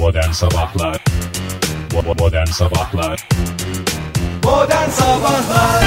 [0.00, 1.04] Modern Sabahlar
[2.18, 3.28] Modern Sabahlar
[4.44, 5.84] Modern Sabahlar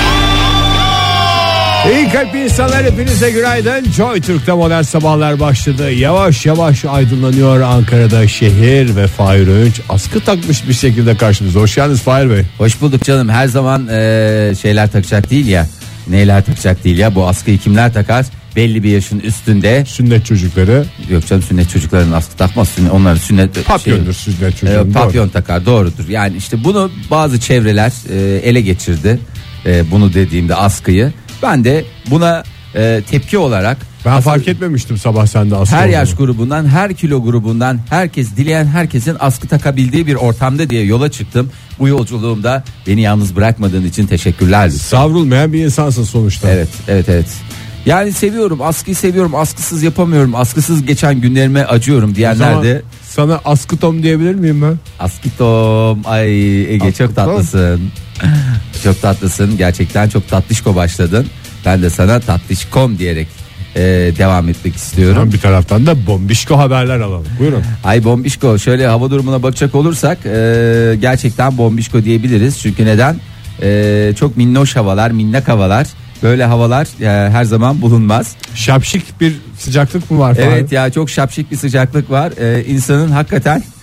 [1.92, 3.92] İyi kalp insanlar hepinize günaydın.
[3.92, 5.92] Joy Türk'te modern sabahlar başladı.
[5.92, 11.60] Yavaş yavaş aydınlanıyor Ankara'da şehir ve Fahir Öğünç askı takmış bir şekilde karşımızda.
[11.60, 12.44] Hoş geldiniz Fahir Bey.
[12.58, 13.30] Hoş bulduk canım.
[13.30, 15.68] Her zaman eee, şeyler takacak değil ya.
[16.08, 17.16] Neyler takacak değil ya.
[17.16, 18.26] Bu askıyı kimler takar?
[18.56, 19.86] Belli bir yaşın üstünde.
[19.88, 22.70] Sünnet çocukları Yok canım sünnet çocukların askı takmaz.
[22.70, 24.86] Sünnet, onların sünnet papyondur sünnet şey, çocuğun.
[24.88, 26.10] eee, papyon takar doğrudur.
[26.10, 29.20] Yani işte bunu bazı çevreler eee, ele geçirdi.
[29.66, 31.14] Eee, bunu dediğimde askıyı.
[31.44, 32.44] Ben de buna
[32.76, 37.80] eee, tepki olarak Ben fark etmemiştim sabah sende askı her yaş grubundan, her kilo grubundan,
[37.90, 41.50] herkes dileyen herkesin askı takabildiği bir ortamda diye yola çıktım.
[41.80, 44.70] Bu yolculuğumda beni yalnız bırakmadığın için teşekkürler.
[44.70, 46.50] Savrulmayan bir insansın sonuçta.
[46.50, 47.28] Evet, evet, evet.
[47.86, 49.36] Yani seviyorum, askıyı seviyorum.
[49.36, 50.36] Askısız yapamıyorum.
[50.36, 54.80] Askısız geçen günlerime acıyorum diyenler de sana askı tom diyebilir miyim ben?
[55.00, 56.02] Askitom.
[56.06, 56.30] Ay
[56.74, 57.16] Ege çok Askitom.
[57.16, 57.82] tatlısın.
[58.84, 59.58] çok tatlısın.
[59.58, 61.28] Gerçekten çok tatlışko başladın.
[61.66, 63.28] Ben de sana tatlışkom diyerek
[63.76, 63.82] e,
[64.18, 65.22] devam etmek istiyorum.
[65.22, 67.28] Ama bir taraftan da bombişko haberler alalım.
[67.40, 67.64] Buyurun.
[67.84, 72.60] Ay bombişko şöyle hava durumuna bakacak olursak e, gerçekten bombişko diyebiliriz.
[72.60, 73.16] Çünkü neden?
[73.62, 75.88] E, çok minnoş havalar, minnak havalar.
[76.24, 78.36] Böyle havalar e, her zaman bulunmaz.
[78.56, 80.36] Şapşik bir sıcaklık mı var?
[80.40, 82.32] Evet ya çok şapşik bir sıcaklık var.
[82.38, 83.64] E, insanın hakikaten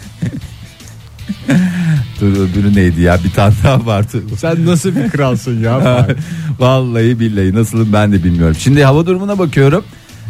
[2.20, 4.22] Dur öbürü neydi ya bir tane daha vardı.
[4.38, 6.06] Sen nasıl bir kralsın ya?
[6.58, 8.56] Vallahi billahi nasılım ben de bilmiyorum.
[8.58, 9.84] Şimdi hava durumuna bakıyorum.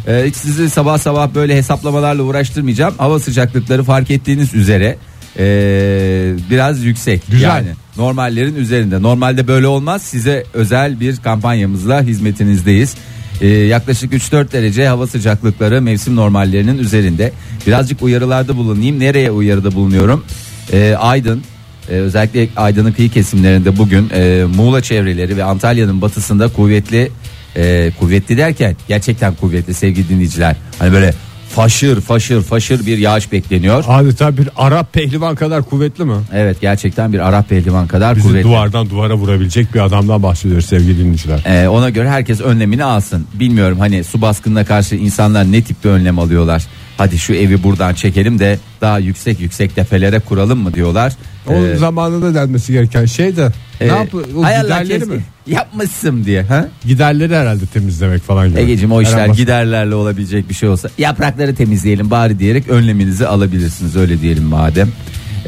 [0.07, 2.93] Ee, hiç sizi sabah sabah böyle hesaplamalarla uğraştırmayacağım.
[2.97, 4.97] Hava sıcaklıkları fark ettiğiniz üzere
[5.39, 7.21] ee, biraz yüksek.
[7.31, 7.47] Güzel.
[7.47, 9.01] Yani normallerin üzerinde.
[9.01, 10.01] Normalde böyle olmaz.
[10.01, 12.95] Size özel bir kampanyamızla hizmetinizdeyiz.
[13.41, 17.31] Ee, yaklaşık 3-4 derece hava sıcaklıkları mevsim normallerinin üzerinde.
[17.67, 18.99] Birazcık uyarılarda bulunayım.
[18.99, 20.25] Nereye uyarıda bulunuyorum?
[20.73, 21.43] Ee, Aydın,
[21.89, 27.11] ee, özellikle Aydın'ın kıyı kesimlerinde bugün e, Muğla çevreleri ve Antalya'nın batısında kuvvetli
[27.55, 30.55] e, kuvvetli derken gerçekten kuvvetli sevgili dinleyiciler.
[30.79, 31.13] Hani böyle
[31.55, 33.83] faşır faşır faşır bir yağış bekleniyor.
[33.87, 36.13] Adeta bir Arap pehlivan kadar kuvvetli mi?
[36.33, 38.43] Evet gerçekten bir Arap pehlivan kadar Bizi kuvvetli.
[38.43, 41.39] duvardan duvara vurabilecek bir adamdan bahsediyoruz sevgili dinleyiciler.
[41.45, 43.27] Ee, ona göre herkes önlemini alsın.
[43.33, 46.63] Bilmiyorum hani su baskınına karşı insanlar ne tip bir önlem alıyorlar.
[46.97, 51.13] Hadi şu evi buradan çekelim de daha yüksek yüksek tefelere kuralım mı diyorlar.
[51.47, 53.49] O Ee, zamanında denmesi gereken şey de
[53.81, 55.23] ne yap o hay Allah giderleri keşke mi?
[55.47, 56.41] Yapmışsın diye.
[56.41, 56.67] Ha?
[56.85, 58.59] Giderleri herhalde temizlemek falan gibi.
[58.59, 63.95] Egeciğim o işler Bas- giderlerle olabilecek bir şey olsa yaprakları temizleyelim bari diyerek önleminizi alabilirsiniz
[63.95, 64.89] öyle diyelim madem.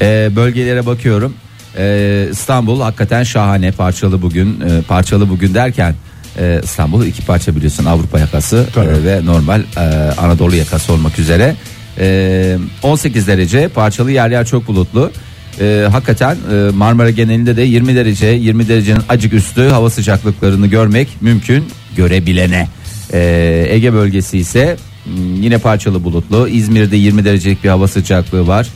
[0.02, 1.34] Ee, bölgelere bakıyorum.
[1.78, 5.96] Ee, İstanbul hakikaten şahane parçalı bugün Ee, parçalı bugün derken
[6.40, 8.90] e, İstanbul iki parça biliyorsun Avrupa yakası Tabii.
[8.90, 9.80] e, ve normal e,
[10.18, 11.56] Anadolu yakası olmak üzere.
[12.00, 15.12] Ee, 18 derece parçalı yer yer çok bulutlu.
[15.60, 21.08] Ee, hakikaten e, Marmara genelinde de 20 derece 20 derecenin acık üstü hava sıcaklıklarını görmek
[21.22, 21.66] mümkün
[21.96, 22.68] görebilene.
[23.14, 26.48] Ee, Ege bölgesi ise hmm, yine parçalı bulutlu.
[26.48, 28.68] İzmir'de 20 derecelik bir hava sıcaklığı var.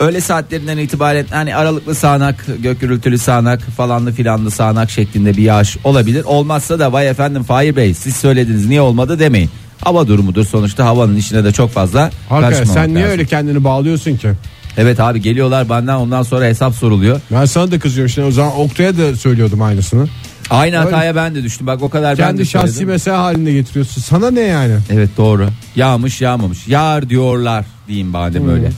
[0.00, 5.76] Öğle saatlerinden itibaren hani aralıklı sağanak, gök gürültülü sağanak, falanlı filanlı sağanak şeklinde bir yağış
[5.84, 6.24] olabilir.
[6.24, 9.50] Olmazsa da vay efendim Fahir Bey siz söylediniz niye olmadı demeyin.
[9.80, 13.10] Hava durumudur sonuçta havanın içine de çok fazla karışmamak sen niye lazım.
[13.10, 14.28] öyle kendini bağlıyorsun ki?
[14.76, 17.20] Evet abi geliyorlar benden ondan sonra hesap soruluyor.
[17.32, 20.06] Ben sana da kızıyorum şimdi o zaman Oktay'a da söylüyordum aynısını.
[20.50, 20.84] Aynı Öyle.
[20.84, 21.66] hataya ben de düştüm.
[21.66, 22.88] Bak o kadar ben de Kendi şahsi söyledim.
[22.88, 24.02] mesele halinde getiriyorsun.
[24.02, 24.74] Sana ne yani?
[24.90, 25.48] Evet doğru.
[25.76, 26.68] Yağmış yağmamış.
[26.68, 28.50] Yağar diyorlar diyeyim madem Hmm.
[28.50, 28.70] öyle.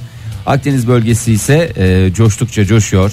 [0.47, 3.13] Akdeniz bölgesi ise e, coştukça coşuyor.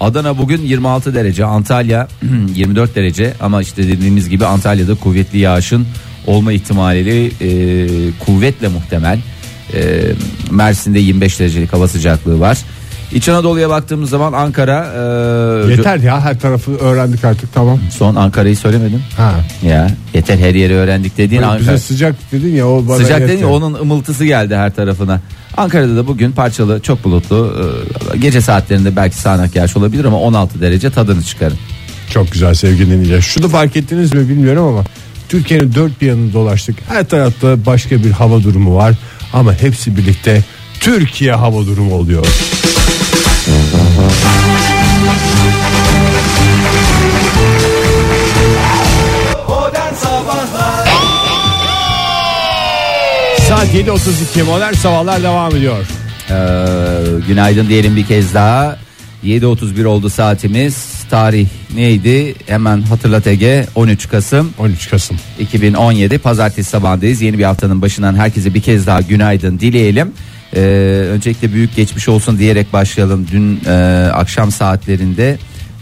[0.00, 2.08] Adana bugün 26 derece, Antalya
[2.54, 5.86] 24 derece ama işte dediğimiz gibi Antalya'da kuvvetli yağışın
[6.26, 7.86] olma ihtimali e,
[8.26, 9.18] kuvvetle muhtemel.
[9.74, 10.02] E,
[10.50, 12.58] Mersin'de 25 derecelik hava sıcaklığı var.
[13.12, 14.86] İç Anadolu'ya baktığımız zaman Ankara
[15.66, 17.78] e, Yeter ya her tarafı öğrendik artık tamam.
[17.90, 19.02] son Ankara'yı söylemedim.
[19.16, 19.32] Ha.
[19.62, 21.74] Ya yeter her yeri öğrendik dediğin Hani Ankara.
[21.74, 23.28] bize sıcak dedin ya o bana Sıcak yeter.
[23.28, 25.20] dedin ya, onun ımıltısı geldi her tarafına.
[25.56, 27.56] Ankara'da da bugün parçalı çok bulutlu.
[28.14, 31.58] Ee, Gece saatlerinde belki sağanak yağış olabilir ama 16 derece tadını çıkarın.
[32.10, 33.20] Çok güzel sevgili dinleyiciler.
[33.20, 34.84] Şunu fark ettiniz mi bilmiyorum ama
[35.28, 36.76] Türkiye'nin dört bir yanını dolaştık.
[36.88, 38.94] Her tarafta başka bir hava durumu var
[39.32, 40.42] ama hepsi birlikte
[40.80, 42.26] Türkiye hava durumu oluyor.
[53.48, 55.86] Saat 7.32 modern sabahlar devam ediyor.
[56.30, 56.34] Ee,
[57.26, 58.76] günaydın diyelim bir kez daha.
[59.24, 61.04] 7.31 oldu saatimiz.
[61.10, 62.34] Tarih neydi?
[62.46, 63.66] Hemen hatırlat Ege.
[63.74, 65.16] 13 Kasım 13 Kasım.
[65.40, 67.22] 2017 Pazartesi sabahındayız.
[67.22, 70.12] Yeni bir haftanın başından herkese bir kez daha günaydın dileyelim.
[70.56, 70.60] Ee,
[71.10, 73.26] öncelikle büyük geçmiş olsun diyerek başlayalım.
[73.32, 73.72] Dün e,
[74.12, 75.38] akşam saatlerinde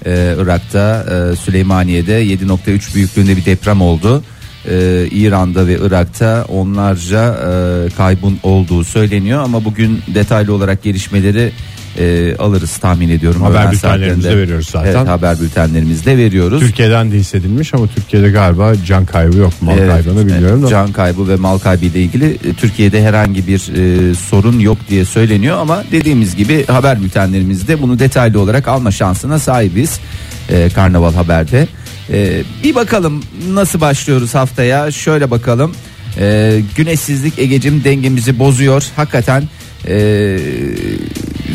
[0.07, 4.23] e, Irak'ta e, Süleymaniye'de 7.3 büyüklüğünde bir deprem oldu.
[4.69, 11.53] E, İran'da ve Irak'ta onlarca e, kaybın olduğu söyleniyor ama bugün detaylı olarak gelişmeleri
[11.99, 13.43] e, alırız tahmin ediyorum.
[13.43, 14.91] Haber bültenlerimizde veriyoruz zaten.
[14.91, 16.61] Evet, haber bültenlerimizde veriyoruz.
[16.61, 19.53] Türkiye'den de hissedilmiş ama Türkiye'de galiba can kaybı yok.
[19.61, 20.69] Mal Evet, kaybını bilmiyorum evet, da.
[20.69, 25.05] Can kaybı ve mal kaybı ile ilgili e, Türkiye'de herhangi bir e, sorun yok diye
[25.05, 30.01] söyleniyor ama dediğimiz gibi haber bültenlerimizde bunu detaylı olarak alma şansına sahibiz.
[30.49, 31.69] E, Karnaval Haber'de.
[32.13, 34.91] E, bir bakalım nasıl başlıyoruz haftaya.
[34.91, 35.75] Şöyle bakalım.
[36.19, 38.85] E, güneşsizlik Egecim dengemizi bozuyor.
[38.97, 39.43] Hakikaten
[39.89, 40.39] e,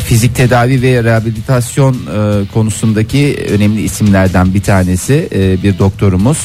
[0.04, 6.38] fizik tedavi ve rehabilitasyon e, konusundaki önemli isimlerden bir tanesi e, bir doktorumuz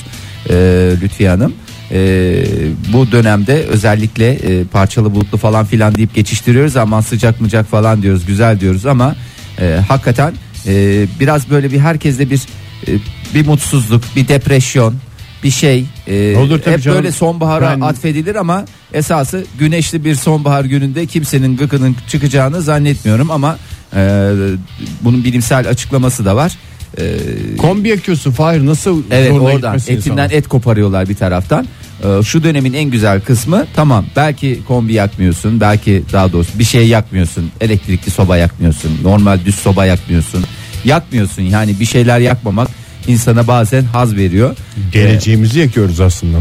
[0.49, 0.53] e,
[1.01, 1.53] Lütfiye Hanım.
[1.91, 2.43] E,
[2.93, 8.25] bu dönemde özellikle e, parçalı bulutlu falan filan deyip geçiştiriyoruz ama sıcak mıcak falan diyoruz
[8.25, 9.15] güzel diyoruz ama
[9.59, 10.33] e, hakikaten
[10.67, 12.41] e, biraz böyle bir herkeste bir
[13.33, 14.95] bir mutsuzluk bir depresyon
[15.43, 16.97] bir şey e, Olur tabii hep canım.
[16.97, 23.57] böyle sonbahara Ben- atfedilir ama esası güneşli bir sonbahar gününde kimsenin gıkının çıkacağını zannetmiyorum ama
[23.95, 24.31] e,
[25.01, 26.51] bunun bilimsel açıklaması da var.
[26.97, 27.17] E,
[27.57, 30.37] Kombi yakıyorsun Fahir nasıl Evet zoruna oradan gitmesin etinden insana?
[30.37, 31.67] et koparıyorlar bir taraftan.
[32.03, 36.87] Ee, Şu dönemin en güzel kısmı tamam belki kombi yakmıyorsun belki daha doğrusu bir şey
[36.87, 40.43] yakmıyorsun elektrikli soba yakmıyorsun normal düz soba yakmıyorsun
[40.85, 42.67] yakmıyorsun yani bir şeyler yakmamak
[43.07, 44.55] insana bazen haz veriyor.
[44.91, 46.37] Geleceğimizi yakıyoruz aslında.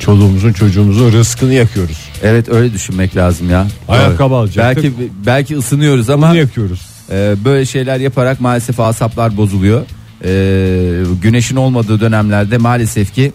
[0.00, 1.98] Çoluğumuzun çocuğumuzun rızkını yakıyoruz.
[2.22, 3.66] Evet öyle düşünmek lazım ya.
[3.88, 4.84] Ayakkabı alacaktık.
[4.84, 6.80] Belki belki ısınıyoruz ama Bunu yakıyoruz.
[7.10, 9.82] Ee, böyle şeyler yaparak maalesef asaplar bozuluyor.
[10.24, 13.32] Ee, güneşin olmadığı dönemlerde maalesef ki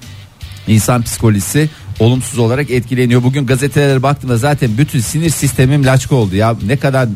[0.67, 1.69] insan psikolojisi
[1.99, 3.23] olumsuz olarak etkileniyor.
[3.23, 6.55] Bugün gazetelere baktığımda zaten bütün sinir sistemim laçka oldu ya.
[6.67, 7.09] Ne kadar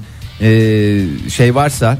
[0.43, 1.97] e, şey varsa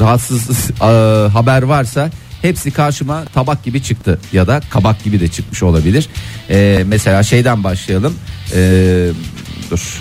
[0.00, 0.84] rahatsız e,
[1.28, 2.10] haber varsa
[2.42, 6.08] hepsi karşıma tabak gibi çıktı ya da kabak gibi de çıkmış olabilir.
[6.50, 8.14] Ee, mesela şeyden başlayalım.
[9.70, 10.00] Dur.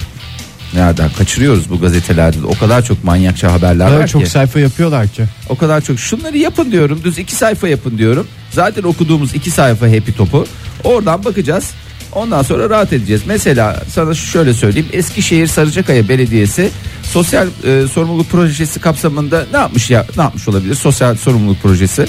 [0.73, 2.37] Nereden kaçırıyoruz bu gazetelerde?
[2.45, 4.29] O kadar çok manyakça haberler Evet, var çok ki.
[4.29, 5.23] sayfa yapıyorlar ki.
[5.49, 5.99] O kadar çok.
[5.99, 7.01] Şunları yapın diyorum.
[7.03, 8.27] Düz iki sayfa yapın diyorum.
[8.51, 10.47] Zaten okuduğumuz iki sayfa happy topu.
[10.83, 11.71] Oradan bakacağız.
[12.13, 13.21] Ondan sonra rahat edeceğiz.
[13.27, 14.87] Mesela sana şöyle söyleyeyim.
[14.93, 16.69] Eskişehir Sarıcakaya Belediyesi
[17.03, 20.75] sosyal e, sorumluluk projesi kapsamında ne yapmış ya ne yapmış olabilir?
[20.75, 22.05] Sosyal sorumluluk projesi.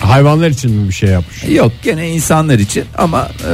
[0.00, 1.44] Hayvanlar için mi bir şey yapmış?
[1.44, 3.50] Yok gene insanlar için ama e,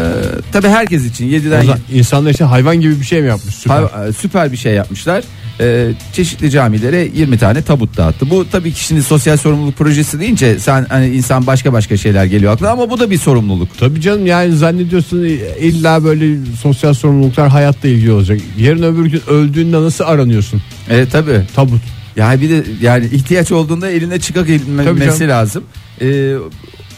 [0.53, 3.55] tabii herkes için O 7'den zaman insanlar için hayvan gibi bir şey mi yapmış?
[3.55, 3.83] Süper.
[3.83, 5.25] Hay- e, süper bir şey yapmışlar.
[5.61, 8.31] Ee, çeşitli camilere 20 tane tabut dağıttı.
[8.31, 12.53] Bu tabii ki şimdi sosyal sorumluluk projesi deyince sen hani insan başka başka şeyler geliyor
[12.53, 13.79] aklına ama bu da bir sorumluluk.
[13.79, 15.25] Tabii canım yani zannediyorsun
[15.61, 18.41] illa böyle sosyal sorumluluklar hayatla ilgili olacak.
[18.59, 20.63] Yarın öbür gün öldüğünde nasıl aranıyorsun?
[20.91, 21.41] Evet tabii.
[21.55, 21.81] Tabut.
[22.17, 25.65] Yani bir de yani ihtiyaç olduğunda eline çıkak edilmesi lazım.
[26.01, 26.35] Ee,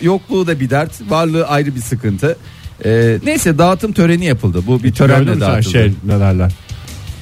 [0.03, 2.37] yokluğu da bir dert, varlığı ayrı bir sıkıntı.
[2.85, 4.63] Ee, neyse dağıtım töreni yapıldı.
[4.67, 5.73] Bu bir Gördün törenle dağıtıldı.
[5.73, 6.53] şey ne derler?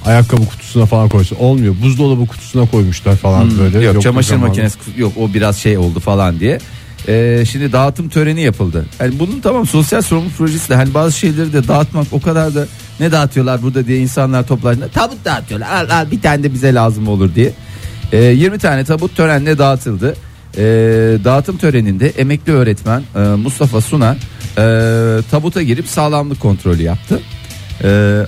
[0.05, 1.37] Ayakkabı kutusuna falan koysun.
[1.37, 1.75] Olmuyor.
[1.83, 3.77] Buzdolabı kutusuna koymuşlar falan Hmm, böyle.
[3.77, 4.49] Yok Yokluk çamaşır zamanı.
[4.49, 6.59] makinesi yok o biraz şey oldu falan diye.
[7.09, 8.87] Ee, şimdi dağıtım töreni yapıldı.
[9.01, 12.67] Yani bunun tamam sosyal sorumluluk projesi de hani bazı şeyleri de dağıtmak o kadar da
[13.01, 15.69] ne dağıtıyorlar burada diye insanlar toplaşında tabut dağıtıyorlar.
[15.85, 17.53] Al, al bir tane de bize lazım olur diye.
[18.13, 20.17] Ee, 20 tane tabut törenle dağıtıldı.
[20.57, 20.61] Ee,
[21.25, 24.17] dağıtım töreninde emekli öğretmen e, Mustafa Suna
[24.59, 24.63] e,
[25.31, 27.21] tabuta girip sağlamlık kontrolü yaptı.
[27.85, 28.27] Ee,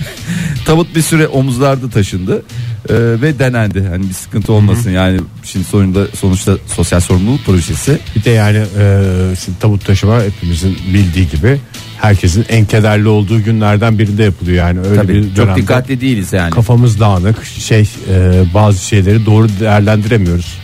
[0.66, 2.42] tabut bir süre omuzlarda taşındı
[2.88, 3.86] e, ve denendi.
[3.88, 7.98] Hani bir sıkıntı olmasın yani şimdi sonunda sonuçta sosyal sorumluluk projesi.
[8.16, 9.02] Bir de yani e,
[9.44, 11.60] şimdi tabut taşıma hepimizin bildiği gibi
[12.00, 16.50] herkesin en kederli olduğu günlerden birinde yapılıyor yani öyle Tabii bir çok dikkatli değiliz yani.
[16.50, 20.58] kafamız dağınık şey e, bazı şeyleri doğru değerlendiremiyoruz.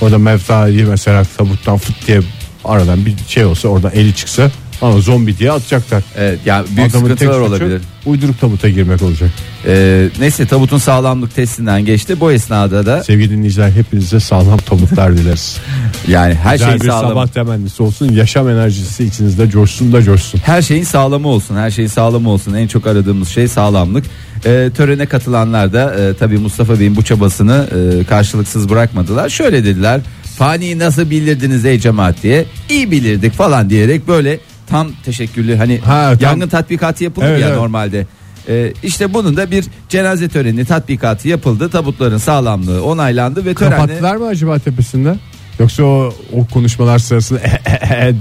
[0.00, 2.20] Orada mevtayı mesela tabuttan fıt diye
[2.64, 4.50] aradan bir şey olsa oradan eli çıksa
[4.82, 6.02] ama zombi diye atacaklar.
[6.16, 7.82] Evet, yani büyük Adamın tek sıkıntılar suçu olabilir.
[8.06, 9.30] Uyduruk tabuta girmek olacak.
[9.66, 12.20] Ee, neyse tabutun sağlamlık testinden geçti.
[12.20, 15.58] Bu esnada da Sevgili dinleyiciler hepinize sağlam tabutlar dileriz.
[16.08, 17.10] yani her Güzel şey bir sağlam.
[17.10, 18.12] sabah temennisi olsun.
[18.12, 20.40] Yaşam enerjisi içinizde coşsun da coşsun.
[20.44, 21.56] Her şeyin sağlamı olsun.
[21.56, 22.54] Her şeyin sağlamı olsun.
[22.54, 24.04] En çok aradığımız şey sağlamlık.
[24.44, 27.66] Ee, törene katılanlar da e, tabii Mustafa Bey'in bu çabasını
[28.00, 29.28] e, karşılıksız bırakmadılar.
[29.28, 30.00] Şöyle dediler.
[30.38, 32.44] Faniyi nasıl bilirdiniz ey cemaat diye.
[32.70, 37.48] İyi bilirdik falan diyerek böyle tam teşekkürlü hani Ha, tam- yangın tatbikatı yapılır Evet, ya
[37.48, 37.58] evet.
[37.58, 38.06] normalde.
[38.48, 41.68] Ee, işte bunun da bir cenaze töreni tatbikatı yapıldı.
[41.70, 45.14] Tabutların sağlamlığı onaylandı ve törenle Kapattılar mı acaba tepesinde?
[45.58, 47.40] Yoksa o, o konuşmalar sırasında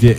[0.02, 0.18] diye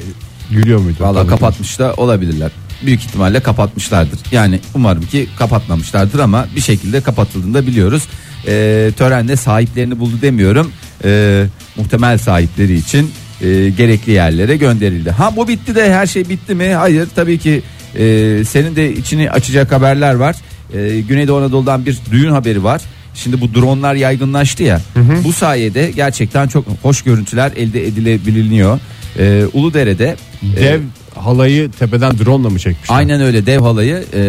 [0.51, 0.97] gülüyor muydu?
[1.01, 2.51] Valla kapatmış da olabilirler.
[2.87, 4.19] büyük ihtimalle kapatmışlardır.
[4.33, 8.03] Yani umarım ki kapatmamışlardır ama bir şekilde kapatıldığını da biliyoruz.
[8.47, 10.73] E, törende sahiplerini buldu demiyorum.
[11.05, 11.45] E,
[11.77, 15.11] muhtemel sahipleri için e, gerekli yerlere gönderildi.
[15.11, 16.69] Ha bu bitti de her şey bitti mi?
[16.75, 17.63] Hayır tabii ki
[17.99, 18.05] e,
[18.45, 20.37] senin de içini açacak haberler var.
[20.75, 22.81] E, Güneydoğu Anadolu'dan bir düğün haberi var.
[23.15, 24.81] Şimdi bu dronlar yaygınlaştı ya.
[25.25, 28.81] Bu sayede gerçekten çok hoş görüntüler elde edilebiliyor.
[29.19, 30.17] E, Uludere'de
[30.57, 30.81] e, Dev
[31.15, 32.97] halayı tepeden drone mı çekmişler?
[32.97, 34.23] Aynen öyle dev halayı e,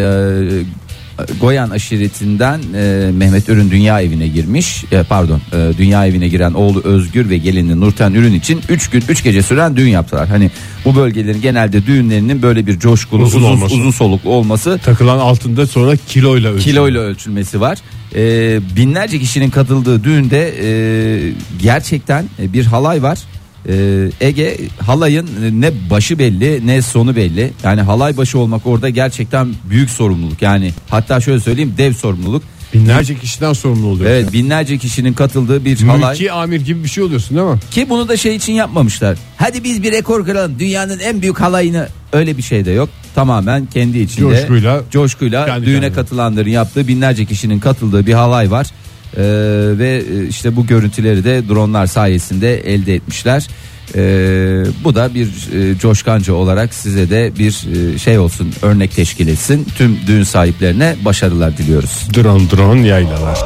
[1.42, 4.84] Goyan aşiretinden e, Mehmet Ürün dünya evine girmiş.
[4.92, 9.04] E, pardon, e, dünya evine giren oğlu Özgür ve gelini Nurten Ürün için 3 gün
[9.10, 10.28] 3 gece süren düğün yaptılar.
[10.30, 10.52] Hani
[10.86, 13.76] bu bölgelerin genelde düğünlerinin böyle bir coşkulu Uzun uzun, olması.
[13.76, 16.64] uzun soluklu olması Takılan altında sonra kiloyla ölçülüyor.
[16.64, 17.78] kiloyla ölçülmesi var.
[18.16, 20.70] Ee, binlerce kişinin katıldığı düğünde e,
[21.62, 23.20] gerçekten bir halay var.
[23.70, 25.28] Ee, Ege halayın
[25.62, 27.52] ne başı belli ne sonu belli.
[27.64, 30.42] Yani halay başı olmak orada gerçekten büyük sorumluluk.
[30.42, 32.44] Yani hatta şöyle söyleyeyim dev sorumluluk.
[32.74, 34.10] Binlerce kişiden sorumlu oluyor.
[34.10, 36.12] Evet binlerce kişinin katıldığı bir halay.
[36.12, 37.60] Mülki amir gibi bir şey oluyorsun değil mi?
[37.72, 39.18] Ki bunu da şey için yapmamışlar.
[39.38, 40.60] Hadi biz bir rekor kıralım.
[40.60, 42.90] Dünyanın en büyük halayını öyle bir şey de yok.
[43.16, 45.94] Tamamen kendi içinde Coşkuyla, coşkuyla kendi düğüne kendine.
[45.94, 48.68] katılanların yaptığı binlerce kişinin katıldığı bir halay var.
[49.18, 49.22] Ee,
[49.78, 53.48] ve e, işte bu görüntüleri de dronlar sayesinde elde etmişler.
[53.96, 59.28] Ee, bu da bir e, coşkanca olarak size de bir e, şey olsun örnek teşkil
[59.28, 59.68] etsin.
[59.78, 62.08] Tüm düğün sahiplerine başarılar diliyoruz.
[62.16, 63.38] Drone drone yaylalar.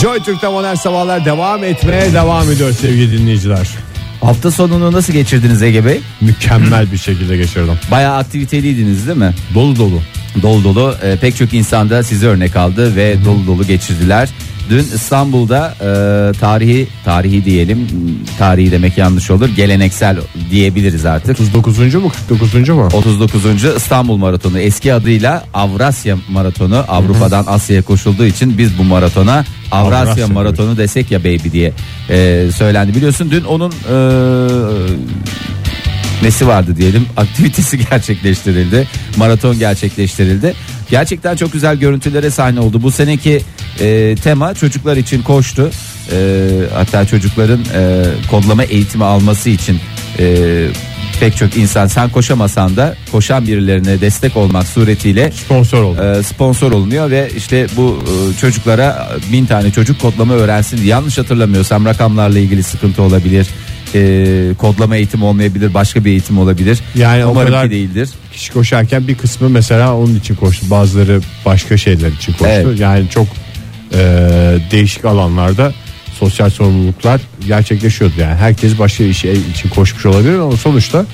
[0.00, 3.68] Joy Türk'te modern sabahlar devam etmeye devam ediyor sevgili dinleyiciler.
[4.20, 6.00] Hafta sonunu nasıl geçirdiniz Ege Bey?
[6.20, 7.74] Mükemmel bir şekilde geçirdim.
[7.90, 9.34] Bayağı aktiviteliydiniz değil mi?
[9.54, 10.00] Dolu dolu.
[10.42, 14.28] Dolu dolu e, pek çok insan da sizi örnek aldı ve dolu dolu geçirdiler.
[14.70, 15.88] Dün İstanbul'da e,
[16.38, 17.88] tarihi tarihi diyelim
[18.38, 20.18] tarihi demek yanlış olur geleneksel
[20.50, 21.30] diyebiliriz artık.
[21.30, 21.94] 39.
[21.94, 22.68] mu 49.
[22.68, 22.88] mu?
[22.92, 23.64] 39.
[23.64, 30.26] İstanbul Maratonu eski adıyla Avrasya Maratonu Avrupa'dan Asya'ya koşulduğu için biz bu maratona Avrasya, Avrasya
[30.26, 31.72] Maratonu desek ya baby diye
[32.10, 33.96] e, söylendi biliyorsun dün onun e,
[36.22, 37.06] nesi vardı diyelim?
[37.16, 38.88] Aktivitesi gerçekleştirildi.
[39.16, 40.54] Maraton gerçekleştirildi.
[40.90, 42.82] Gerçekten çok güzel görüntülere sahne oldu.
[42.82, 43.40] Bu seneki
[43.80, 45.70] e, tema çocuklar için koştu.
[46.12, 49.80] E, hatta çocukların e, kodlama eğitimi alması için
[50.18, 50.66] e,
[51.20, 56.02] pek çok insan sen koşamasan da koşan birilerine destek olmak suretiyle Sponsor oldu.
[56.18, 60.84] e, sponsor olunuyor ve işte bu e, çocuklara bin tane çocuk kodlama öğrensin.
[60.84, 63.46] Yanlış hatırlamıyorsam rakamlarla ilgili sıkıntı olabilir
[63.94, 68.52] E, kodlama eğitimi olmayabilir başka bir eğitim olabilir Yani o umarım kadar- ki değildir Kişi
[68.52, 70.66] koşarken bir kısmı mesela onun için koştu.
[70.70, 72.46] Bazıları başka şeyler için koştu.
[72.48, 72.80] Evet.
[72.80, 73.26] Yani çok
[73.94, 73.98] e,
[74.70, 75.72] değişik alanlarda
[76.18, 78.14] sosyal sorumluluklar gerçekleşiyordu.
[78.20, 81.06] Yani herkes başka bir şey için koşmuş olabilir ama sonuçta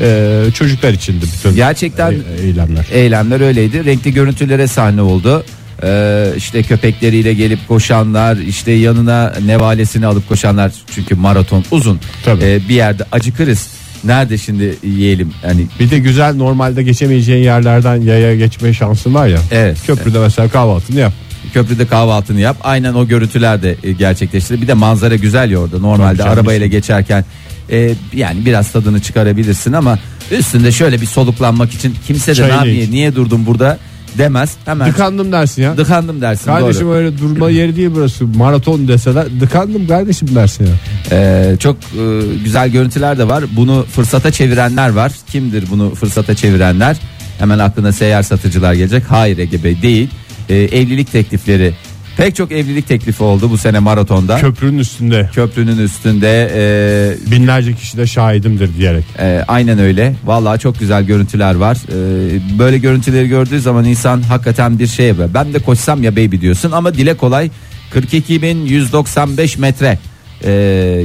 [0.00, 2.86] e, çocuklar içindi bütün Gerçekten- e- eylemler.
[2.92, 5.44] eylemler öyleydi renkli görüntülere sahne oldu
[5.84, 12.44] Ee, işte köpekleriyle gelip koşanlar işte yanına nevalesini alıp koşanlar çünkü maraton uzun Tabii.
[12.44, 13.68] Ee, bir yerde acıkırız
[14.04, 19.38] nerede şimdi yiyelim hani Bir de güzel normalde geçemeyeceğin yerlerden yaya geçme şansın var ya.
[19.50, 19.78] Evet.
[19.86, 21.12] Köprüde mesela kahvaltını yap.
[21.54, 22.56] Köprüde kahvaltını yap.
[22.62, 24.62] Aynen o görüntüler de e, gerçekleştirir.
[24.62, 25.78] Bir de manzara güzel ya orada.
[25.78, 27.24] Normalde Tabii, arabayla geçerken
[27.70, 29.98] e, yani biraz tadını çıkarabilirsin ama
[30.30, 32.90] üstünde şöyle bir soluklanmak için kimse de Çayını ne yapayım iç.
[32.90, 33.78] niye durdum burada
[34.18, 34.50] demez.
[34.64, 35.76] Hemen Dıkandım dersin ya.
[35.76, 36.44] dıkandım dersin.
[36.44, 36.94] Kardeşim doğru.
[36.94, 38.26] öyle durma yeri değil burası.
[38.26, 40.72] Maraton deseler dıkandım kardeşim dersin ya.
[41.12, 42.02] Ee, çok e,
[42.44, 43.44] güzel görüntüler de var.
[43.56, 45.12] Bunu fırsata çevirenler var.
[45.32, 46.96] Kimdir bunu fırsata çevirenler?
[47.38, 49.02] Hemen aklına seyyar satıcılar gelecek.
[49.08, 50.08] Hayır Ege Bey değil.
[50.48, 51.74] Ee, evlilik teklifleri.
[52.16, 54.36] Pek çok evlilik teklifi oldu bu sene maratonda.
[54.36, 59.04] Köprünün üstünde Köprünün üstünde e, binlerce kişi de şahidimdir diyerek.
[59.18, 60.14] e, aynen öyle.
[60.24, 61.76] Vallahi çok güzel görüntüler var.
[61.76, 65.30] E, böyle görüntüleri gördüğü zaman insan hakikaten bir şey yapıyor.
[65.34, 67.50] Ben de koşsam ya baby diyorsun ama dile kolay
[67.94, 69.98] 42.195 metre.
[70.44, 70.50] E,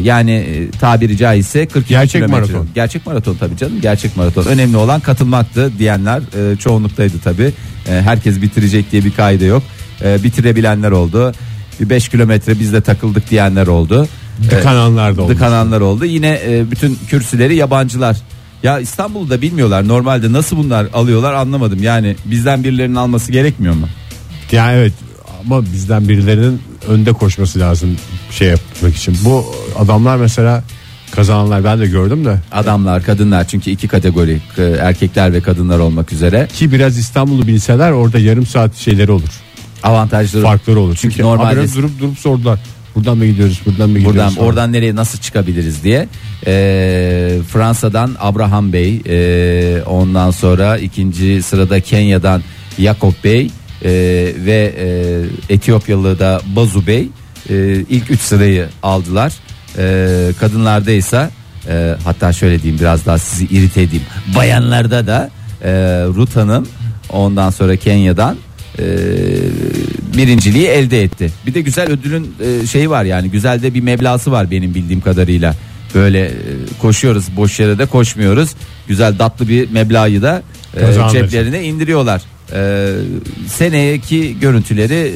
[0.03, 2.53] yani e, tabiri caizse 42 Gerçek kilometre.
[2.53, 2.67] maraton.
[2.75, 3.81] Gerçek maraton tabii canım.
[3.81, 4.45] Gerçek maraton.
[4.45, 6.21] Önemli olan katılmaktı diyenler
[6.53, 7.51] e, çoğunluktaydı tabii.
[7.89, 9.63] E, herkes bitirecek diye bir kaydı yok.
[10.03, 11.33] E, bitirebilenler oldu.
[11.79, 14.07] Bir 5 kilometre biz de takıldık diyenler oldu.
[14.47, 15.31] E, Dıkananlar da oldu.
[15.33, 16.05] dıkananlar oldu.
[16.05, 18.17] Yine e, bütün kürsüleri yabancılar.
[18.63, 19.87] Ya İstanbul'da bilmiyorlar.
[19.87, 21.83] Normalde nasıl bunlar alıyorlar anlamadım.
[21.83, 23.87] Yani bizden birilerinin alması gerekmiyor mu?
[24.51, 24.93] Yani evet
[25.45, 27.95] ama bizden birilerinin önde koşması lazım
[28.31, 29.17] şey yapmak için.
[29.25, 29.45] Bu
[29.79, 30.63] adamlar mesela
[31.11, 36.13] kazananlar ben de gördüm de Adamlar, kadınlar çünkü iki kategori e, erkekler ve kadınlar olmak
[36.13, 39.29] üzere ki biraz İstanbul'u bilseler orada yarım saat şeyleri olur.
[39.83, 40.43] Avantajları.
[40.43, 40.97] Farkları olur.
[41.01, 42.59] Çünkü Çünkü, normalde- durup durup sordular.
[42.95, 43.61] Buradan mı gidiyoruz?
[43.65, 44.17] Buradan mı gidiyoruz?
[44.17, 44.47] Buradan falan.
[44.47, 46.07] oradan nereye nasıl çıkabiliriz diye.
[46.47, 52.41] Ee, Fransa'dan Abraham Bey, ee, ondan sonra ikinci sırada Kenya'dan
[52.79, 53.89] Jakob Bey ee,
[54.45, 57.07] ve ee, Etiyopyalı da Bazu Bey
[57.49, 59.33] ee, ilk üç sırayı aldılar.
[59.77, 61.29] Ee, kadınlarda ise
[61.67, 64.03] ee, hatta şöyle diyeyim biraz daha sizi irite edeyim.
[64.35, 65.29] Bayanlarda da
[65.63, 65.71] ee,
[66.15, 66.67] Ruth Hanım
[67.09, 68.37] ondan sonra Kenya'dan
[68.79, 68.85] e,
[70.17, 71.31] birinciliği elde etti.
[71.47, 75.01] Bir de güzel ödülün e, şeyi var yani güzel de bir meblası var benim bildiğim
[75.01, 75.55] kadarıyla.
[75.95, 76.31] Böyle e,
[76.81, 78.49] koşuyoruz boş yere de koşmuyoruz.
[78.87, 80.43] Güzel tatlı bir meblağı da
[80.77, 82.21] e, ceplerine indiriyorlar.
[82.53, 82.93] E,
[83.47, 85.11] seneki görüntüleri e,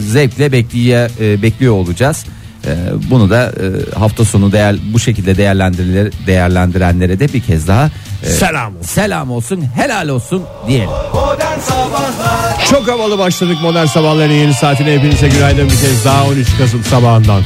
[0.00, 2.24] zevkle bekleye, e, bekliyor olacağız.
[2.66, 2.76] E,
[3.10, 7.90] bunu da e, hafta sonu değer bu şekilde değerlendirilir değerlendirenlere de bir kez daha
[8.24, 8.86] Selam olsun.
[8.86, 10.88] selam olsun helal olsun diyelim.
[12.70, 17.42] Çok havalı başladık modern sabahların yeni saatine hepinize günaydın bir kez daha 13 Kasım sabahından.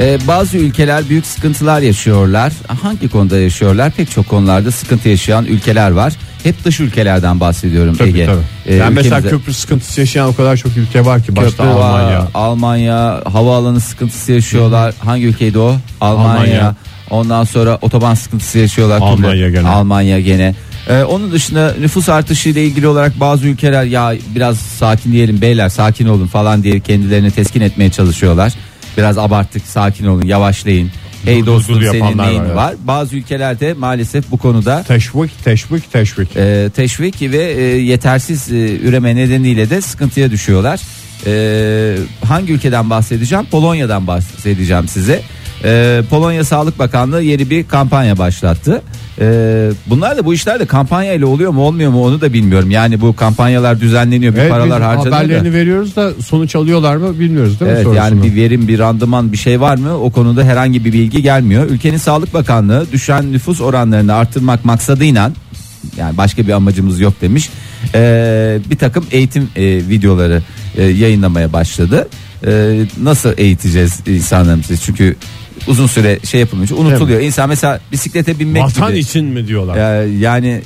[0.00, 2.52] Ee, bazı ülkeler büyük sıkıntılar yaşıyorlar.
[2.82, 3.90] Hangi konuda yaşıyorlar?
[3.90, 6.12] Pek çok konularda sıkıntı yaşayan ülkeler var.
[6.42, 8.26] Hep dış ülkelerden bahsediyorum Tabii Ege.
[8.26, 8.40] tabii.
[8.66, 12.00] Ee, yani mesela köprü sıkıntısı yaşayan o kadar çok ülke var ki başta köprü var,
[12.00, 12.28] Almanya.
[12.34, 14.94] Almanya, havaalanı sıkıntısı yaşıyorlar.
[15.04, 15.76] Hangi ülkeydi o?
[16.00, 16.30] Almanya.
[16.30, 16.74] Almanya.
[17.10, 18.98] Ondan sonra otoban sıkıntısı yaşıyorlar.
[19.00, 19.68] Almanya gene.
[19.68, 20.54] Almanya gene.
[20.88, 25.68] Ee, onun dışında nüfus artışı ile ilgili olarak bazı ülkeler ya biraz sakin diyelim beyler
[25.68, 28.52] sakin olun falan diye kendilerini teskin etmeye çalışıyorlar.
[28.96, 30.90] Biraz abarttık sakin olun yavaşlayın.
[31.24, 32.74] Hey Dur, dostum dur, dur senin neyin var, var?
[32.84, 36.36] Bazı ülkelerde maalesef bu konuda Teşvik teşvik teşvik.
[36.36, 40.80] e, teşvik ve e, yetersiz e, üreme nedeniyle de sıkıntıya düşüyorlar.
[41.26, 41.96] E,
[42.26, 43.44] hangi ülkeden bahsedeceğim?
[43.50, 45.22] Polonya'dan bahsedeceğim size.
[45.64, 48.82] E, Polonya Sağlık Bakanlığı yeni bir kampanya başlattı.
[49.20, 52.70] E, bunlar da bu işler de kampanya ile oluyor mu olmuyor mu onu da bilmiyorum.
[52.70, 55.16] Yani bu kampanyalar düzenleniyor bir Evet, paralar biz harcanıyor da.
[55.16, 57.74] haberlerini veriyoruz da sonuç alıyorlar mı bilmiyoruz değil mi?
[57.74, 58.16] Evet sonrasında?
[58.16, 61.70] yani bir verim bir randıman bir şey var mı o konuda herhangi bir bilgi gelmiyor.
[61.70, 65.32] Ülkenin Sağlık Bakanlığı düşen nüfus oranlarını arttırmak maksadıyla
[65.96, 67.50] yani başka bir amacımız yok demiş.
[67.94, 70.42] Ee, bir takım eğitim e, videoları
[70.76, 72.08] e, yayınlamaya başladı.
[72.46, 75.16] Ee, nasıl eğiteceğiz insanlarımızı çünkü
[75.68, 77.20] uzun süre şey yapılmış unutuluyor.
[77.20, 78.98] İnsan mesela bisiklete binmek Vatan gibi.
[78.98, 79.76] için mi diyorlar?
[79.76, 80.62] Ee, yani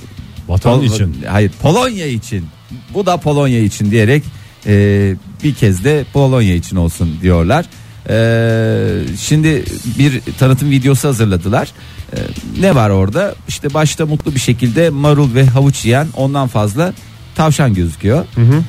[0.48, 1.16] Vatan Pol- için.
[1.28, 2.46] Hayır Polonya için.
[2.94, 4.22] Bu da Polonya için diyerek
[4.66, 7.66] e, bir kez de Polonya için olsun diyorlar.
[8.08, 9.64] E, şimdi
[9.98, 11.68] bir tanıtım videosu hazırladılar.
[12.12, 12.18] E,
[12.60, 13.34] ne var orada?
[13.48, 16.92] İşte başta mutlu bir şekilde marul ve havuç yiyen ondan fazla
[17.38, 18.24] tavşan gözüküyor.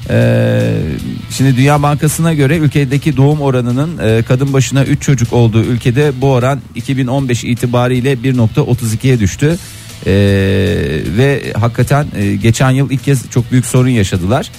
[0.09, 0.71] E,
[1.31, 6.31] şimdi Dünya Bankası'na göre ülkedeki doğum oranının e, kadın başına 3 çocuk olduğu ülkede bu
[6.31, 9.57] oran 2015 itibariyle 1.32'ye düştü.
[10.05, 10.11] Ee,
[11.17, 14.49] ve hakikaten e, geçen yıl ilk kez çok büyük sorun yaşadılar.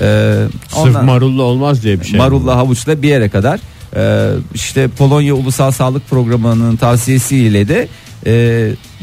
[0.00, 0.34] Ee,
[0.68, 2.18] Sırf ondan- marullu olmaz diye bir şey.
[2.18, 3.60] marulla havuçla bir yere kadar.
[3.96, 7.88] Ee, işte Polonya Ulusal Sağlık Programı'nın tavsiyesiyle de
[8.26, 8.32] e,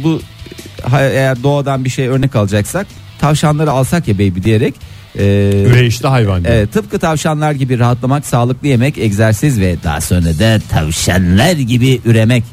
[0.03, 0.21] bu
[0.99, 2.87] eğer doğadan bir şey örnek alacaksak
[3.19, 4.73] tavşanları alsak ya baby diyerek
[5.15, 5.23] e,
[5.67, 6.43] Üreyişli hayvan.
[6.43, 6.55] diyor.
[6.55, 12.43] Evet, tıpkı tavşanlar gibi rahatlamak, sağlıklı yemek, egzersiz ve daha sonra da tavşanlar gibi üremek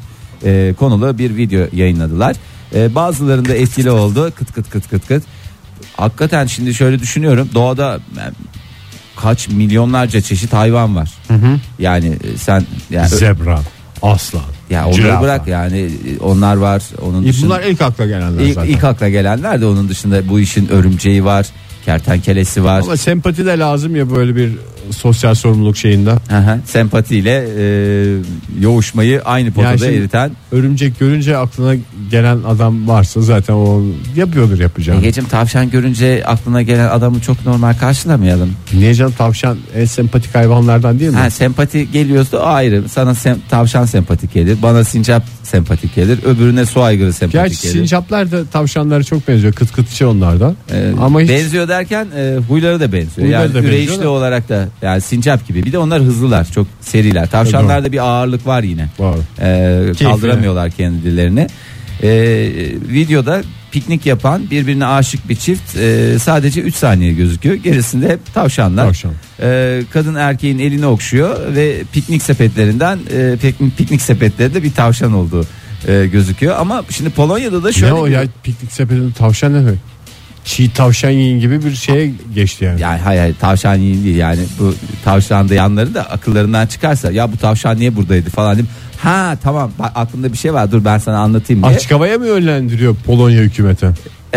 [0.45, 2.35] e, konulu bir video yayınladılar.
[2.75, 4.31] E, bazılarında etkili oldu.
[4.35, 5.23] Kıt kıt kıt kıt kıt.
[5.97, 7.49] Hakikaten şimdi şöyle düşünüyorum.
[7.53, 8.33] Doğada yani,
[9.15, 11.09] kaç milyonlarca çeşit hayvan var.
[11.79, 13.59] Yani e, sen yani, Zebra,
[14.01, 15.21] aslan, ya onları zürafa.
[15.21, 15.89] bırak yani
[16.21, 16.83] onlar var.
[17.01, 18.69] Onun E, dışında Bunlar ilk akla gelenler ilk, zaten.
[18.69, 21.47] ilk akla gelenler de onun dışında bu işin örümceği var,
[21.85, 22.81] kertenkelesi var.
[22.81, 24.51] Ama sempati de lazım ya böyle bir
[24.91, 26.11] sosyal sorumluluk şeyinde.
[26.11, 27.63] Aha, sempatiyle e,
[28.59, 30.31] yoğuşmayı aynı potada şimdi- eriten.
[30.51, 31.75] Örümcek görünce aklına
[32.11, 33.81] gelen adam varsa zaten o
[34.15, 34.99] yapıyordur yapacağını.
[34.99, 38.53] Egeciğim tavşan görünce aklına gelen adamı çok normal karşılamayalım.
[38.73, 41.17] Niye canım tavşan en sempatik hayvanlardan değil mi?
[41.17, 42.89] Ha, sempati geliyorsa ayrı.
[42.89, 44.57] Sana sem- tavşan sempatik gelir.
[44.61, 46.19] Bana sincap sempatik gelir.
[46.25, 47.73] Öbürüne su aygırı sempatik Gerçi gelir.
[47.87, 49.53] sincaplar da tavşanlara çok benziyor.
[49.53, 50.55] Kıt kıtçı onlardan.
[50.73, 53.27] Ee, Ama hiç benziyor derken e, huyları da benziyor.
[53.27, 54.09] Huyları yani da benziyor üreyişli da.
[54.09, 55.63] olarak da yani sincap gibi.
[55.65, 57.29] Bir de onlar hızlılar, çok seriler.
[57.29, 58.89] Tavşanlarda bir ağırlık var yine.
[58.99, 59.15] var.
[59.41, 61.47] Ee, kaldıramıyorlar kendilerini.
[62.03, 62.09] Ee,
[62.89, 67.55] videoda piknik yapan birbirine aşık bir çift e, sadece 3 saniye gözüküyor.
[67.55, 68.85] Gerisinde hep tavşanlar.
[68.85, 69.11] Tavşan.
[69.41, 75.45] Ee, kadın erkeğin elini okşuyor ve piknik sepetlerinden e, piknik, piknik sepetlerinde bir tavşan olduğu
[75.87, 76.55] e, gözüküyor.
[76.59, 79.79] Ama şimdi Polonya'da da şöyle ne o bir- ya piknik sepetinde tavşan ne demek?
[80.45, 82.81] Çiğ tavşan yiyin gibi bir şeye geçti yani.
[82.81, 87.37] Yani hayır, hayır tavşan yiyin değil yani bu tavşan yanları da akıllarından çıkarsa ya bu
[87.37, 88.71] tavşan niye buradaydı falan diyeyim.
[88.97, 91.75] Ha tamam bak aklımda bir şey var dur ben sana anlatayım diye.
[91.75, 93.89] Açık havaya mı yönlendiriyor Polonya hükümeti?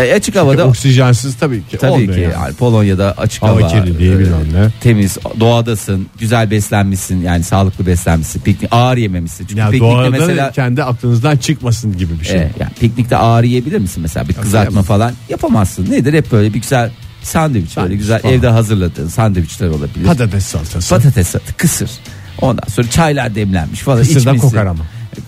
[0.05, 2.33] E, açık havada Oksijensiz tabii ki tabii olmuyor ki yani.
[2.33, 4.67] yani Polonya'da açık Hava hava, kirliliği e, bilmem ne.
[4.81, 9.45] temiz, doğadasın, güzel beslenmişsin yani sağlıklı beslenmişsin, piknik ağır yememişsin.
[9.47, 12.37] Çünkü Ya piknikte doğada mesela kendi aklınızdan çıkmasın gibi bir şey.
[12.37, 15.91] e, yani piknikte ağır yiyebilir misin mesela bir kızartma falan yapamazsın.
[15.91, 16.91] Nedir hep böyle bir güzel
[17.23, 18.33] sandviç, böyle güzel falan.
[18.33, 20.05] evde hazırladığın sandviçler olabilir.
[20.05, 20.89] Patates salatası.
[20.89, 21.89] Patates salatı, kısır.
[22.41, 23.99] Ondan sonra çaylar demlenmiş falan.
[23.99, 24.49] Kısır da içmişsin.
[24.49, 24.83] kokar ama.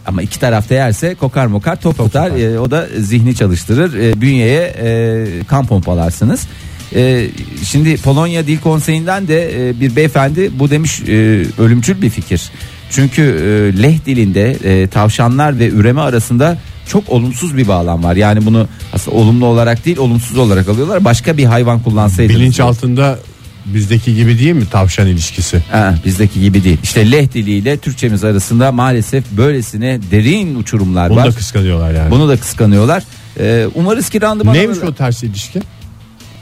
[0.06, 2.30] Ama iki tarafta yerse kokar mokar top, tutar.
[2.30, 2.40] tutar.
[2.40, 3.94] E, o da zihni çalıştırır.
[3.94, 6.48] E, bünyeye e, kan pompalarsınız.
[6.96, 7.28] E,
[7.66, 11.14] şimdi Polonya Dil Konseyi'nden de e, bir beyefendi bu demiş e,
[11.58, 12.52] ölümcül bir fikir.
[12.90, 18.16] Çünkü e, leh dilinde e, tavşanlar ve üreme arasında çok olumsuz bir bağlam var.
[18.16, 21.06] Yani bunu aslında olumlu olarak değil olumsuz olarak alıyorlar.
[21.06, 22.40] Başka bir hayvan kullansaydınız.
[22.40, 23.20] Bilinç altında
[23.66, 25.64] bizdeki gibi değil mi tavşan ilişkisi?
[25.72, 26.78] Ha, bizdeki gibi değil.
[26.84, 31.28] İşte leh diliyle Türkçemiz arasında maalesef böylesine derin uçurumlar Bunu var.
[31.28, 32.12] da kıskanıyorlar yani.
[32.12, 33.04] Bunu da kıskanıyorlar.
[33.40, 34.88] Ee, umarız ki randıman Neymiş alır.
[34.88, 35.60] o ters ilişki?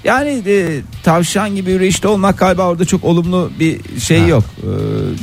[0.04, 4.28] Yani e, tavşan gibi üreyişte olmak galiba orada çok olumlu bir şey Ha.
[4.28, 4.44] yok.
[4.64, 4.66] Ee,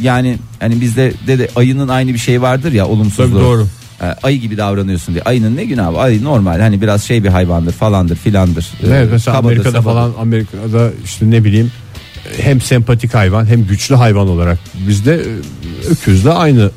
[0.02, 3.34] yani hani bizde de, de ayının aynı bir şey vardır ya olumsuzluğu.
[3.34, 3.66] Tabii doğru.
[4.02, 5.24] Ee, ayı gibi davranıyorsun diye.
[5.24, 5.98] Ayının ne günahı?
[5.98, 8.66] Ayı normal hani biraz şey bir hayvandır falandır filandır.
[8.82, 9.94] Ee, Evet mesela kabadır, Amerika'da sabadır.
[9.94, 11.72] falan Amerika'da işte ne bileyim
[12.42, 14.58] hem sempatik hayvan hem güçlü hayvan olarak
[14.88, 15.22] bizde
[15.90, 16.70] öküzle aynı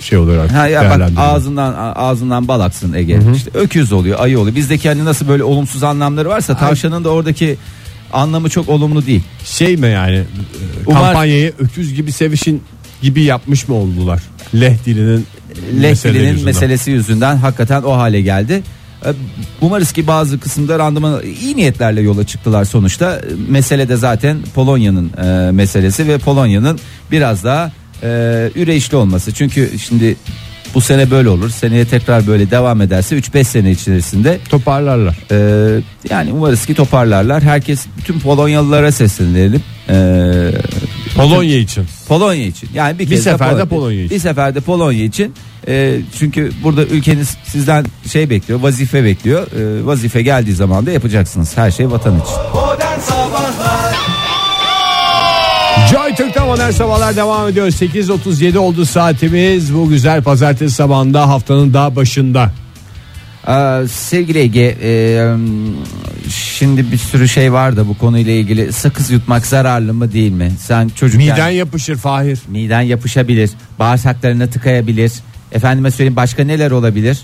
[0.00, 3.20] şey olarak Ha ya bak ağzından ağzından bal aksın Ege.
[3.36, 4.56] İşte öküz oluyor, ayı oluyor.
[4.56, 7.56] Bizdeki hani nasıl böyle olumsuz anlamları varsa tavşanın da oradaki
[8.12, 9.22] anlamı çok olumlu değil.
[9.44, 10.24] şey mi yani e,
[10.86, 12.62] Umar- kampanyayı öküz gibi sevişin
[13.02, 14.22] gibi yapmış mı oldular?
[14.54, 15.26] Leh dilinin
[15.82, 16.44] Lehtilinin yüzünden.
[16.44, 18.62] meselesi yüzünden hakikaten o hale geldi.
[19.06, 19.08] E,
[19.60, 23.20] Umarız ki bazı kısımda randıman iyi niyetlerle yola çıktılar sonuçta.
[23.48, 26.78] Mesele de zaten Polonya'nın e, meselesi ve Polonya'nın
[27.10, 28.06] biraz daha e,
[28.54, 29.32] üreyişli olması.
[29.32, 30.16] Çünkü şimdi
[30.74, 31.50] bu sene böyle olur.
[31.50, 35.16] Seneye tekrar böyle devam ederse 3-5 sene içerisinde toparlarlar.
[35.30, 37.42] e, yani umarız ki toparlarlar.
[37.42, 39.62] Herkes bütün Polonyalılara seslenelim.
[39.88, 39.96] E,
[41.16, 41.84] Polonya için.
[42.08, 42.68] Polonya için.
[42.74, 44.16] Yani bir, Bir seferde Polonya için.
[44.16, 45.34] Bir seferde Polonya için.
[45.68, 49.46] E, çünkü burada ülkeniz sizden şey bekliyor, vazife bekliyor.
[49.52, 51.56] E, vazife geldiği zaman da yapacaksınız.
[51.56, 52.34] Her şey vatan için.
[55.90, 57.66] Joy Türk'te modern sabahlar devam ediyor.
[57.66, 59.74] 8.37 oldu saatimiz.
[59.74, 62.52] Bu güzel pazartesi sabahında haftanın daha başında.
[63.46, 65.26] Aa, sevgili Ege, e,
[66.30, 68.72] şimdi bir sürü şey var da bu konuyla ilgili.
[68.72, 70.52] Sakız yutmak zararlı mı değil mi?
[70.58, 72.38] Sen çocukken Miden yapışır Fahir.
[72.48, 75.12] miden yapışabilir, bağırsaklarına tıkayabilir.
[75.52, 77.18] Efendime söyleyeyim başka neler olabilir?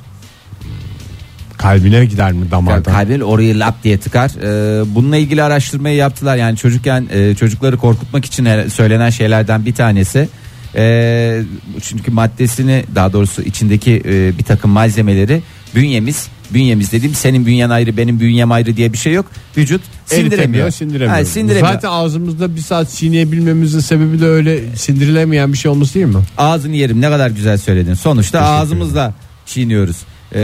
[1.57, 2.93] Kalbine gider mi damardan?
[2.93, 4.31] Kalbin orayı lap diye tıkar.
[4.31, 6.37] Ee, bununla ilgili araştırmayı yaptılar.
[6.37, 10.29] Yani çocukken e, çocukları korkutmak için söylenen şeylerden bir tanesi.
[10.77, 11.43] Ee,
[11.83, 15.43] çünkü maddesini daha doğrusu içindeki e, bir takım malzemeleri
[15.77, 19.27] bünyemiz bünyemiz dediğim senin bünyen ayrı benim bünyem ayrı diye bir şey yok.
[19.57, 20.71] Vücut sindiremiyor.
[20.71, 21.19] Sindiremiyor.
[21.19, 21.73] Ha, sindiremiyor.
[21.73, 26.19] Zaten ağzımızda bir saat çiğneyebilmemizin sebebi de öyle sindirilemeyen bir şey olması değil mi?
[26.39, 27.95] Ağzını yerim ne kadar güzel söyledin.
[27.95, 29.15] Sonuçta Teşekkür ağzımızla
[29.47, 29.97] çiğniyoruz.
[30.35, 30.39] Ee,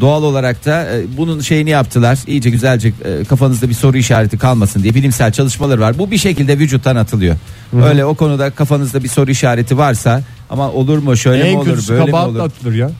[0.00, 2.18] doğal olarak da e, bunun şeyini yaptılar.
[2.26, 5.98] İyice güzelce e, kafanızda bir soru işareti kalmasın diye bilimsel çalışmalar var.
[5.98, 7.36] Bu bir şekilde vücuttan atılıyor.
[7.82, 11.66] Öyle o konuda kafanızda bir soru işareti varsa ama olur mu şöyle mi en olur
[11.66, 12.40] kötüsü böyle mi olur?
[12.40, 12.90] atılır ya.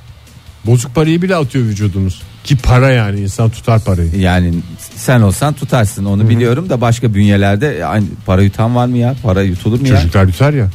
[0.66, 2.22] Bozuk parayı bile atıyor vücudumuz.
[2.44, 4.16] Ki para yani insan tutar parayı.
[4.20, 4.54] Yani
[4.96, 9.14] sen olsan tutarsın onu biliyorum da başka bünyelerde aynı para yutan var mı ya?
[9.22, 9.96] Para yutulur mu ya?
[9.96, 10.68] Çocuklar tutar ya.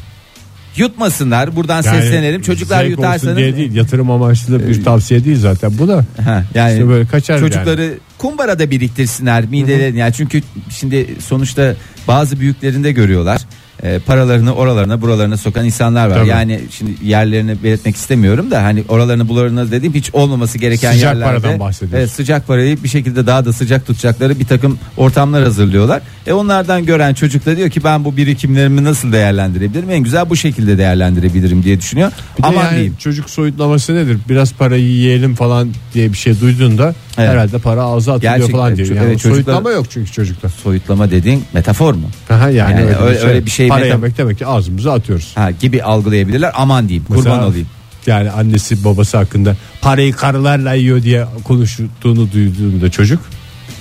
[0.76, 1.56] Yutmasınlar.
[1.56, 2.42] Buradan Yani seslenelim.
[2.42, 6.06] Çocuklar zevk olsun yutarsanız diye değil yatırım amaçlı da bir tavsiye değil zaten bu da.
[6.26, 11.76] Ha, yani İşte böyle kaçar çocukları kumbarada biriktirsinler midelerini yani çünkü şimdi sonuçta
[12.08, 13.42] bazı büyüklerinde görüyorlar
[13.84, 16.16] e, paralarını oralarına buralarına sokan insanlar var.
[16.18, 16.28] Tabii.
[16.30, 21.42] Yani şimdi yerlerini belirtmek istemiyorum da hani oralarını buralarına dediğim hiç olmaması gereken Sıcak yerlerde
[21.42, 21.98] paradan bahsediyorsun.
[21.98, 26.02] evet, sıcak parayı bir şekilde daha da sıcak tutacakları bir takım ortamlar hazırlıyorlar.
[26.28, 29.90] E onlardan gören çocuk da diyor ki ben bu birikimlerimi nasıl değerlendirebilirim?
[29.92, 32.12] En güzel bu şekilde değerlendirebilirim diye düşünüyor.
[32.40, 32.96] Bir Aman yani diyeyim.
[33.00, 34.18] çocuk soyutlaması nedir?
[34.30, 37.30] Biraz parayı yiyelim falan diye bir şey duyduğunda Evet.
[37.30, 38.88] herhalde para ağza atılıyor Gerçekten, falan diyor.
[38.88, 40.50] Yani evet, çocuklar- soyutlama yok çünkü çocukta.
[40.50, 42.10] Soyutlama dediğin metafor mu?
[42.30, 43.30] Aha, yani, Yani öyle, öyle- bir şey.
[43.30, 45.32] öyle bir şey Para meta- yemek demek ki ağzımıza atıyoruz.
[45.36, 46.52] Ha, gibi algılayabilirler.
[46.56, 47.04] Aman diyeyim.
[47.06, 47.68] Kurban Mesela olayım.
[48.08, 53.20] Yani annesi babası hakkında parayı karılarla yiyor diye konuştuğunu duyduğunda çocuk.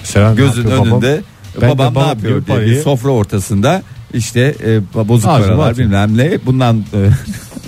[0.00, 0.86] Mesela Gözün babam?
[0.92, 1.20] önünde
[1.60, 3.82] Ben de babam ne babam yapıyor diye bir parayı- sofra ortasında
[4.14, 5.88] işte e, bozuk Ağzıma paralar atıyor.
[5.88, 6.84] bilmem ne bundan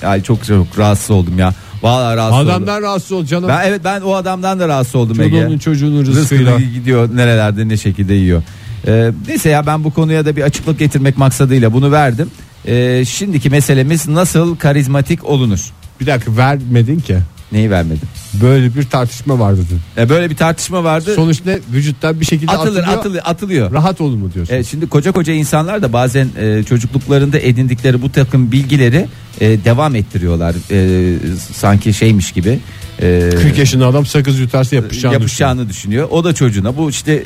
[0.03, 1.55] e, ay çok çok rahatsız oldum ya.
[1.83, 2.51] Vallahi rahatsız oldum.
[2.51, 3.49] Adamdan rahatsız ol canım.
[3.49, 5.31] Ben evet ben o adamdan da rahatsız oldum Ege.
[5.41, 6.53] Çocuğunun çocuğunun rızkıyla.
[6.57, 8.43] Rızkını gidiyor nerelerde ne şekilde yiyor.
[8.87, 12.31] Ee, neyse ya ben bu konuya da bir açıklık getirmek maksadıyla bunu verdim.
[12.67, 15.73] Ee, şimdiki meselemiz nasıl karizmatik olunur?
[16.01, 17.17] Bir dakika vermedin ki.
[17.53, 18.09] Neyi vermedim?
[18.43, 20.03] Böyle bir tartışma vardı dün.
[20.03, 21.15] E, böyle bir tartışma vardı.
[21.15, 21.59] Sonuç ne?
[21.73, 22.99] Vücuttan bir şekilde atılır, atılıyor.
[22.99, 23.73] atılıyor, atılıyor.
[23.73, 24.55] Rahat olun mu diyorsun?
[24.55, 29.07] E, şimdi koca koca insanlar da bazen e, çocukluklarında edindikleri bu takım bilgileri
[29.41, 30.55] e, devam ettiriyorlar.
[30.71, 31.19] E,
[31.55, 32.59] sanki şeymiş gibi.
[33.03, 36.09] E, 40 yaşında adam sakız yutarsa yapışacağını, yapışacağını düşünüyor.
[36.11, 37.23] O da çocuğuna bu işte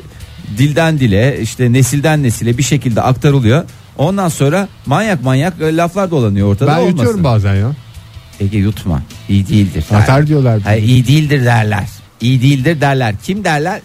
[0.58, 3.64] dilden dile işte nesilden nesile bir şekilde aktarılıyor.
[3.98, 6.70] Ondan sonra manyak manyak e, laflar dolanıyor ortada.
[6.70, 6.90] Ben olmasın.
[6.96, 7.72] yutuyorum bazen ya.
[8.40, 9.02] Ege yutma.
[9.28, 9.84] İyi değildir.
[9.94, 10.60] Atar diyorlar.
[10.64, 11.86] Hayır, iyi değildir derler.
[12.20, 13.14] İyi değildir derler.
[13.24, 13.80] Kim derler?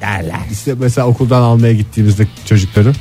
[0.00, 0.40] Derler.
[0.52, 2.92] İşte mesela okuldan almaya gittiğimizde çocukları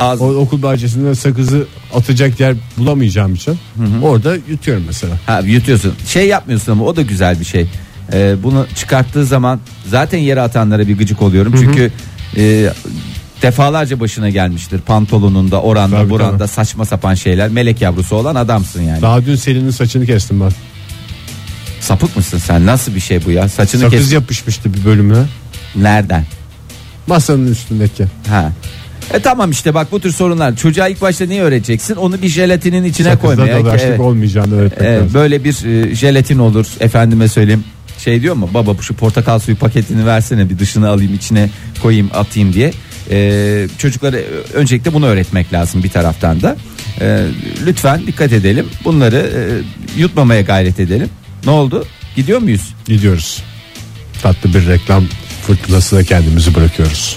[0.00, 3.58] ağız- o okul bahçesinde sakızı atacak yer bulamayacağım için
[4.02, 5.14] orada yutuyorum mesela.
[5.26, 5.94] Ha, yutuyorsun.
[6.06, 7.68] Şey yapmıyorsun ama o da güzel bir şey.
[8.12, 11.54] Ee, bunu çıkarttığı zaman zaten yere atanlara bir gıcık oluyorum.
[11.60, 11.92] Çünkü
[12.36, 12.70] e,
[13.42, 14.80] defalarca başına gelmiştir.
[14.80, 16.48] Pantolonunda, oranda, Tabii, buranda tabii.
[16.48, 17.48] saçma sapan şeyler.
[17.48, 19.02] Melek yavrusu olan adamsın yani.
[19.02, 20.50] Daha dün Selin'in saçını kestim ben.
[21.80, 22.66] Sapık mısın sen?
[22.66, 23.48] Nasıl bir şey bu ya?
[23.48, 24.12] Saçını Sakız kes.
[24.12, 25.22] yapışmıştı bir bölümüne.
[25.76, 26.24] Nereden?
[27.06, 28.04] Masanın üstündeki.
[28.28, 28.52] Ha.
[29.14, 30.56] E tamam işte bak bu tür sorunlar.
[30.56, 31.94] Çocuğa ilk başta neyi öğreteceksin?
[31.96, 33.64] Onu bir jelatinin içine Sakızda koymaya.
[33.64, 34.00] dalaşlık Evet.
[34.00, 35.14] olmayacağını öğretmek lazım.
[35.14, 37.64] böyle bir e, jelatin olur efendime söyleyeyim
[37.98, 38.50] şey diyor mu?
[38.54, 41.50] Baba şu portakal suyu paketini versene bir dışını alayım içine
[41.82, 42.72] koyayım atayım diye.
[43.10, 44.16] Ee, çocuklara
[44.54, 46.56] öncelikle bunu öğretmek lazım bir taraftan da.
[47.00, 47.26] Ee,
[47.66, 48.66] lütfen dikkat edelim.
[48.84, 49.40] Bunları e,
[50.00, 51.08] yutmamaya gayret edelim.
[51.44, 51.86] Ne oldu?
[52.16, 52.74] Gidiyor muyuz?
[52.86, 53.42] Gidiyoruz.
[54.22, 55.04] Tatlı bir reklam
[55.46, 57.16] fırtınasına kendimizi bırakıyoruz.